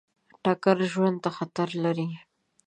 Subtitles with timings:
[0.43, 2.09] ټکر ژوند ته خطر لري.